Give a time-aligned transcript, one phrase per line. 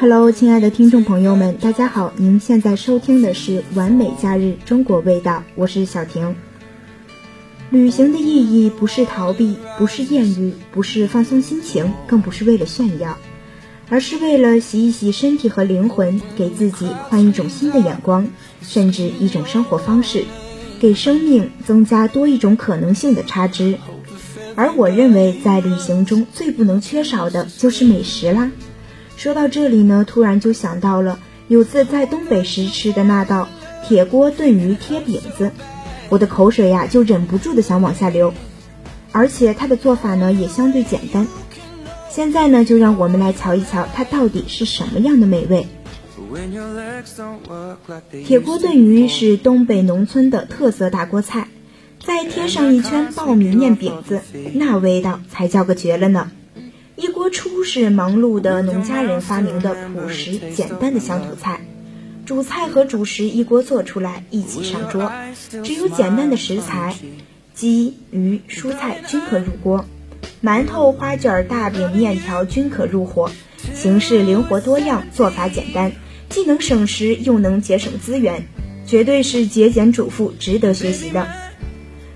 [0.00, 2.12] Hello，亲爱的听众朋友们，大家好！
[2.16, 6.36] 您现在收听的是《完美假日中国味道》，我是小婷。
[7.70, 13.18] 旅行的意义不是逃避，不是艳遇，不是放松心情，更不是为了炫耀，
[13.90, 18.28] 而是为了洗一洗身体和灵魂，给自己换一种新的眼光，
[18.62, 20.24] 甚至一种生活方式，
[20.80, 23.78] 给生命增加多一种可能性的差值。
[24.54, 28.50] 而我认为，在旅行中最不能缺少的就是美食啦。
[29.16, 31.18] 说到这里呢，突然就想到了
[31.48, 33.48] 有次在东北时吃的那道
[33.86, 35.52] 铁锅炖鱼贴饼子，
[36.08, 38.32] 我的口水呀就忍不住的想往下流。
[39.12, 41.26] 而且它的做法呢也相对简单。
[42.10, 45.66] 现在呢，就让我们来瞧一瞧它到底是什么样的美味。
[48.26, 51.48] 铁锅炖鱼是东北农村的特色大锅菜，
[52.04, 54.20] 再贴上一圈爆米面饼子，
[54.54, 56.30] 那味道才叫个绝了呢。
[56.96, 61.60] 一锅出是忙碌的农家人发明的朴实简单的乡土菜，
[62.26, 65.10] 主菜和主食一锅做出来一起上桌，
[65.64, 66.94] 只有简单的食材，
[67.54, 69.86] 鸡、鱼、蔬菜均可入锅，
[70.42, 73.30] 馒头、花卷、大饼、面条均可入伙，
[73.74, 75.92] 形式灵活多样，做法简单，
[76.38, 78.46] 既能省时又能节省资源，
[78.86, 81.26] 绝对是节俭主妇值得学习的。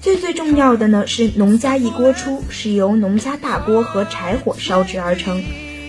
[0.00, 5.42] 最最重要的呢是农家一锅出，是由农家大锅和柴火烧制而成，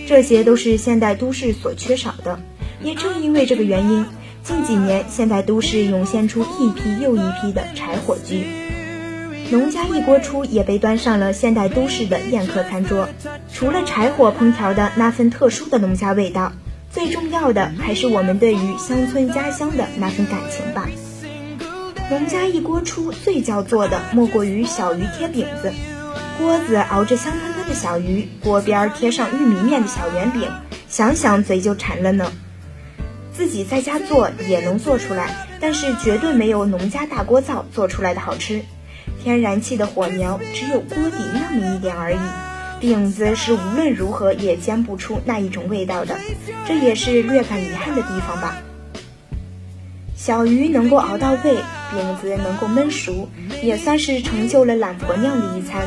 [0.08, 2.40] 这些都是现代都市所缺少的。
[2.82, 4.04] 也正因为这个原因，
[4.42, 8.44] 近几年现代都市涌现出一批又一批的柴火居，
[9.52, 13.08] 农家一锅出也被端上了现代都市的宴客餐桌。
[13.52, 16.52] 除了柴火烹调的那份特殊的农家味道，
[16.96, 20.88] 最重要的还是我们对于乡村家乡的那份感情吧。
[22.08, 25.74] 农家一锅出，最叫做的莫过于小鱼贴饼子。
[26.38, 30.50] 锅子熬着香喷喷的小鱼，锅边贴上玉米面的小圆饼，
[30.88, 32.32] 想想嘴就馋了呢。
[33.30, 38.62] 自己在家做也能做出来，但是绝对没有农家大锅灶做出来的好吃。
[39.22, 42.18] 天然气的火苗只有锅底那么一点而已，
[42.80, 46.16] 饼子是无论如何也煎不出那一种味道的，
[46.66, 48.56] 这也是略感遗憾的地方吧。
[50.14, 51.56] 小鱼能够熬到位。
[51.88, 53.28] 饼子能够焖熟，
[53.62, 55.86] 也算是成就了懒婆娘的一餐，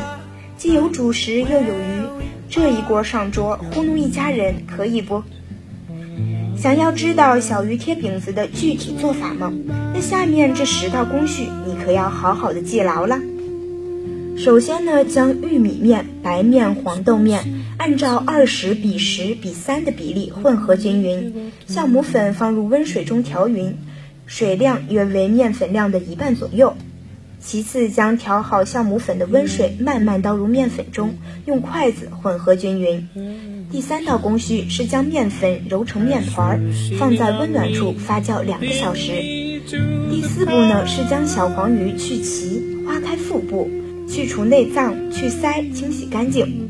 [0.56, 5.22] 既有主食又有鱼，这一锅上桌，糊弄一家人可以不？
[6.56, 9.52] 想要知道小鱼贴饼子的具体做法吗？
[9.92, 13.18] 那下面这十道工序你可要好好的记牢了。
[14.36, 17.44] 首先呢，将玉米面、白面、黄豆面
[17.76, 23.76] 按照二十比十比三的比例混合均匀，酵母粉放入温水中调匀。
[24.26, 26.76] 水量约为面粉量的一半左右。
[27.40, 31.14] 其次，将调好酵母粉的温水慢慢倒入面粉中，
[31.46, 33.66] 用筷子混合均匀。
[33.72, 36.60] 第三道工序是将面粉揉成面团，
[36.98, 39.10] 放在温暖处发酵两个小时。
[40.10, 43.68] 第四步呢，是将小黄鱼去鳍，划开腹部。
[44.10, 46.68] 去除内脏，去鳃，清洗干净。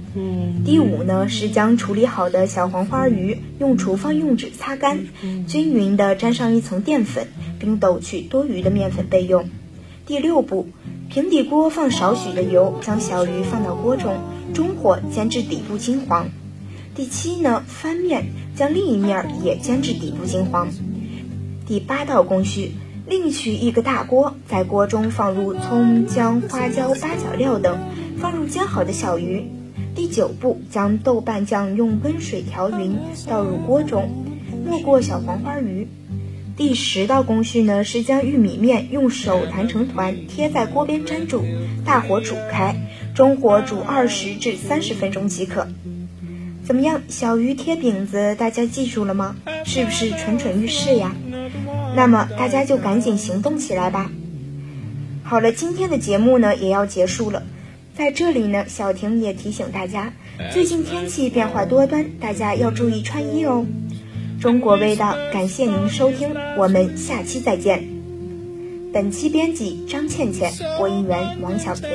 [0.63, 5.07] 第五呢，是将处理好的小黄花鱼用厨房用纸擦干，
[5.49, 7.27] 均匀的沾上一层淀粉，
[7.59, 9.49] 并抖去多余的面粉备用。
[10.05, 10.69] 第六步，
[11.09, 14.19] 平底锅放少许的油，将小鱼放到锅中，
[14.53, 16.29] 中火煎至底部金黄。
[16.95, 20.69] 第七呢，翻面，将另一面也煎至底部金黄。
[21.67, 22.73] 第八道工序。
[23.11, 27.77] 另取一个大锅，在锅中放入葱、姜、花椒、八角料等，
[28.19, 29.51] 放入煎好的小鱼。
[29.97, 34.09] 第九步，将豆瓣酱用温水调匀，倒入锅中，
[34.65, 35.89] 没过小黄花鱼。
[36.57, 41.43] 第十道工序呢，是将玉米面用手弹成团，贴在锅边粘住，
[41.85, 42.77] 大火煮开，
[43.17, 45.67] 中火煮二十至三十分钟即可。
[46.63, 49.35] 怎么样，小鱼贴饼子大家记住了吗？
[49.65, 51.13] 是不是蠢蠢欲试呀？
[51.95, 54.11] 那么大家就赶紧行动起来吧。
[55.23, 57.43] 好了，今天的节目呢也要结束了，
[57.95, 60.13] 在这里呢，小婷也提醒大家，
[60.53, 63.65] 最近天气变化多端，大家要注意穿衣哦。
[64.41, 67.85] 中国味道，感谢您收听，我们下期再见。
[68.93, 71.91] 本期编辑张倩倩，播音员王小平。